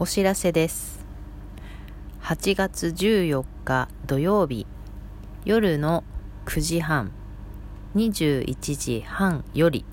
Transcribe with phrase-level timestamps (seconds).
[0.00, 1.06] お知らせです。
[2.20, 4.66] 8月14日土曜日
[5.44, 6.02] 夜の
[6.46, 7.12] 9時半
[7.94, 9.84] 21時半より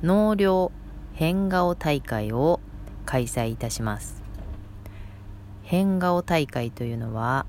[0.00, 0.70] 納涼
[1.14, 2.60] 変顔大会を
[3.04, 4.22] 開催いたします。
[5.64, 7.46] 変顔大会というのは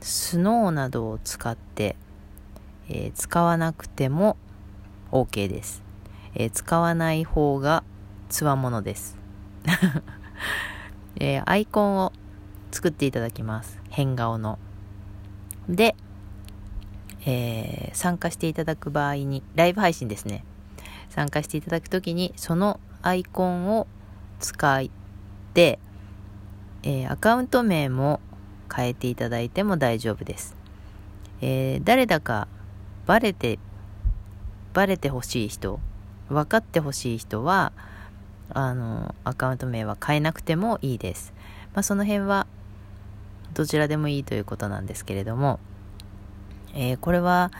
[0.00, 1.96] スノーなどを使って、
[2.88, 4.36] えー使わなくても
[5.10, 5.82] OK です、
[6.36, 7.82] えー使わない方が
[8.28, 9.23] つわものです、
[11.16, 12.12] えーアイコンを
[12.70, 13.78] 作っていただきます。
[13.90, 14.58] 変顔の。
[15.68, 15.94] で、
[17.26, 20.44] えー参加していただく場合にライブ配信ですね。
[21.10, 23.86] 参加していただくときにそのアイコンを
[24.40, 24.88] 使っ
[25.54, 25.78] て、
[26.82, 28.20] えーアカウント名も
[28.74, 30.56] 変えていただいても大丈夫です、
[31.40, 32.48] えー誰だか
[33.06, 33.58] バレて
[34.72, 35.78] バレてほしい人
[36.28, 37.72] 分かってほしい人は
[38.50, 41.32] あのアカウント名は変えなくてもいいです、
[41.74, 42.46] まあ、その辺は
[43.54, 45.60] どちらでもいいということなんですけれども、
[46.74, 47.50] えーこれは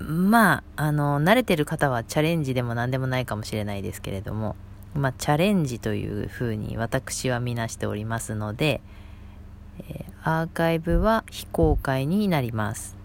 [0.00, 4.56] まああの慣れてる方はチャレンジでも何でもないかもしれないですけれども
[4.92, 8.80] まあチャレンジというふうに私は見なしておりますので、
[9.88, 12.96] えーアーカイブは非公開になります。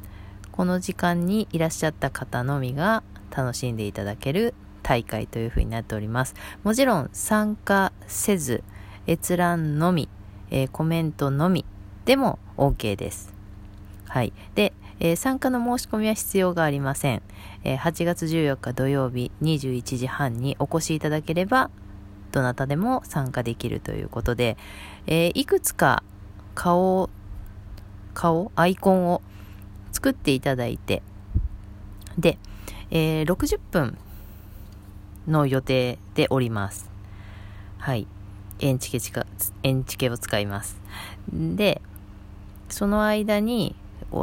[0.54, 4.54] この時間にいらっしゃった方のみが楽しんでいただける
[4.90, 6.34] 大会というふうになっております。
[6.64, 8.64] もちろん参加せず
[9.06, 10.10] 閲覧のみ、
[10.50, 11.64] えーコメントのみ
[12.06, 13.32] でも OK です。
[14.08, 14.34] はい。
[14.56, 17.22] で、えー参加の申し込みは必要がありません、
[17.64, 21.70] えー8月14日土曜日21時半にお越しいただければ
[22.32, 24.58] どなたでも参加できるということで、
[25.06, 26.02] えーいくつか
[26.56, 27.12] 顔
[28.16, 29.22] 顔アイコンを
[29.92, 31.04] 作っていただいて
[32.18, 32.40] で、
[32.90, 34.00] えー60分
[35.30, 36.90] の予定でおります。
[37.78, 38.08] はい。
[38.60, 39.26] エンチケチカ
[39.64, 40.78] エンチケを使います。
[41.32, 41.82] で
[42.68, 43.76] その間に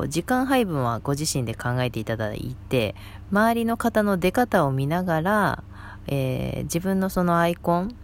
[0.08, 2.94] 時間配分はご自身で考えていただいて
[3.30, 5.64] 周りの方の出方を見ながら、
[6.08, 7.94] えー自分のそのアイコン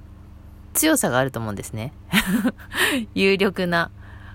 [0.73, 1.93] 強さがあると思うんですね。
[3.15, 3.91] 有力な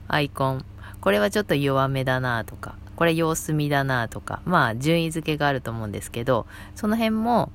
[0.08, 0.66] アイコン。
[1.02, 7.52] これはちょっと弱めだなとかこれ様子見だなとかまあ順位付けがあると思うんですけどその辺も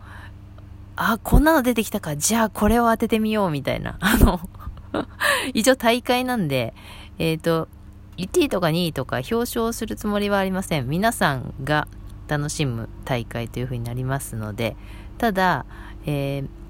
[1.11, 2.17] あこんなの出てきたか。
[2.17, 3.97] じゃあこれを当ててみようみたいな。
[4.01, 4.41] あの
[5.55, 6.75] 一応大会なんで
[7.19, 7.69] えっ、と
[8.19, 10.89] 1位とか2位とか表彰するつもりはありません。
[10.89, 11.89] 皆さんが
[12.29, 14.77] 楽しむ大会というふうになりますので。
[15.19, 15.67] ただ、
[16.05, 16.63] えー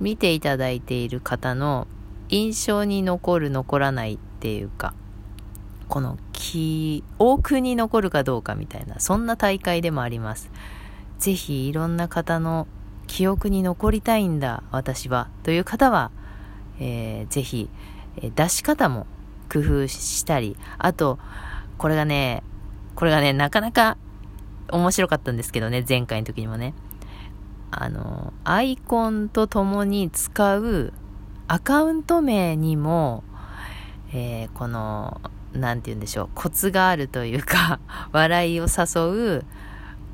[0.00, 1.86] 見ていただいている方の
[2.28, 4.94] 印象に残る残らないっていうか
[5.88, 10.50] この記憶に残るかどうかみたいなそんな大会でもあります。
[11.18, 12.66] ぜひいろんな方の
[13.06, 16.10] 記憶に残りたいんだ私はという方は、
[16.80, 17.68] えーぜひ、
[18.34, 19.06] 出し方も
[19.52, 21.18] 工夫したりあと
[21.78, 22.42] これがね
[22.94, 23.96] これがねなかなか
[24.68, 26.74] 面白かったんですけどね前回の時にもね。
[27.70, 30.92] あのアイコンとともに使う
[31.48, 33.24] アカウント名にも、
[34.12, 35.20] えーこの
[35.52, 37.80] なんて言うんでしょうコツがあるというか
[38.12, 39.44] 笑いを誘う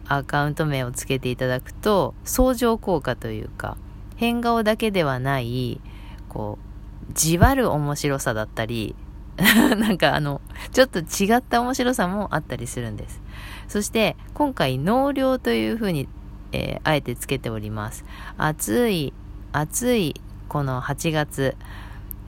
[0.08, 3.76] アカウント名をつけていただくと相乗効果というか
[4.16, 5.80] 変顔だけではない
[6.28, 8.94] こうじわる面白さだったり
[9.36, 10.40] なんかあの
[10.72, 13.20] ちょっと違った面白さもあったりするんです。
[13.66, 16.08] そして今回納涼というふうに、
[16.52, 18.04] えーあえてつけております。
[18.36, 19.12] 暑い
[19.52, 21.56] 暑いこの8月、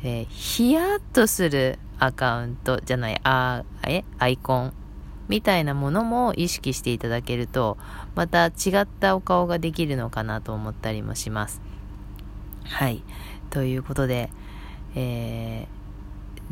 [0.02, 4.72] えーヒヤッとするアカウントじゃないあえアイコン
[5.28, 7.76] みたいなものも意識していただけると
[8.14, 8.50] また違
[8.82, 11.60] ったお顔ができるのかなと思ったりもします
[12.64, 13.02] はい
[13.50, 14.30] ということで、
[14.94, 15.84] えー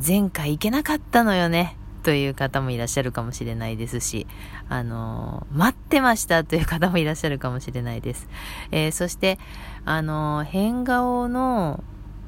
[0.05, 4.27] 前回行けなかったのよねという方もいらっしゃるかもしれないですし、
[4.69, 8.27] あのー待ってましたという方もいらっしゃるかもしれないです。
[8.71, 9.39] えーそして、
[9.85, 11.85] あの変顔の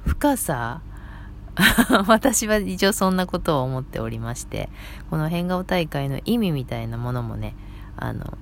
[0.07, 0.83] 深さ、
[2.07, 4.69] 私は一応そんなことを思っておりまして、
[5.11, 7.55] この変顔大会の意味みたいなものもね、
[7.97, 8.37] あの、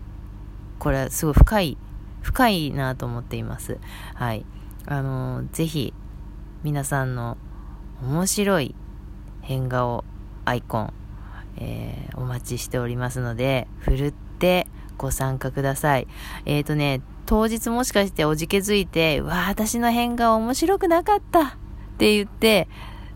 [0.79, 1.79] これはすごい深い、
[2.23, 3.79] 深いなと思っています。
[4.15, 4.45] はい。
[4.87, 5.93] あのーぜひ、
[6.63, 7.37] 皆さんの
[8.03, 8.75] 面白い
[9.43, 10.05] 変顔
[10.45, 10.93] アイコン、
[11.59, 14.67] えーお待ちしておりますので、ふるって
[14.97, 16.07] ご参加ください。
[16.47, 21.51] えっ、とね、当日もしかしておじけづいて、わあ、私の変顔面白くなかったっ
[21.99, 22.69] て言って、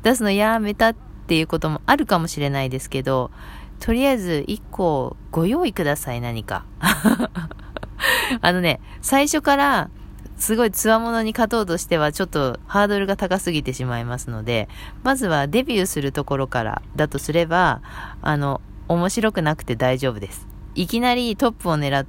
[0.06, 0.94] 出すのやめたっ
[1.26, 3.32] ていうこともあるかもしれないですけど、
[3.80, 6.64] とりあえず1個ご用意ください、何か。
[8.40, 9.90] あのね、最初から
[10.36, 14.68] すごい強者に勝とうとしてはちょっとハードルが高すぎてしまいますので、
[15.02, 17.82] まずはデビューするところからだとすれば、
[18.22, 20.46] あの、面白くなくて大丈夫です。
[20.76, 22.06] いきなりトップを狙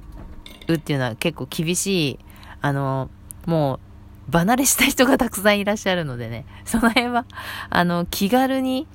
[0.68, 2.18] うっていうのは結構厳しい、
[2.60, 3.10] あの、
[3.44, 3.80] もう、
[4.30, 7.24] 離れした人がたくさんいらっしゃるのでね、 その辺は、
[7.70, 8.86] あの、気軽に、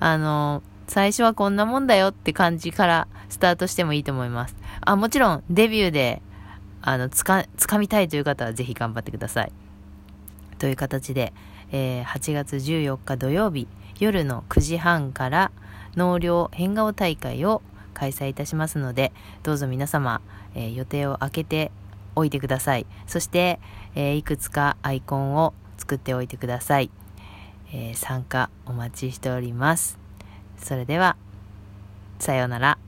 [0.00, 4.56] あの、最初はこんなもんだよって感じからスタートしてもいいと思います。
[4.82, 6.22] あ、もちろんデビューで
[6.88, 9.52] あの、つか、つかみたいという方はぜひ頑張ってください。
[10.58, 11.32] という形で、
[11.72, 13.66] えー、8月14日土曜日
[13.98, 15.50] 夜の9時半から
[15.96, 17.60] 納涼変顔大会を
[17.92, 19.12] 開催いたしますので、
[19.42, 20.20] どうぞ皆様、
[20.54, 21.72] えー、予定を空けて
[22.16, 22.86] おいてください。
[23.06, 23.60] そして、
[23.94, 26.90] えー、いくつかアイコンを作っておいてください。
[27.72, 29.98] え参加お待ちしております。
[30.56, 31.16] それでは、
[32.18, 32.85] さようなら。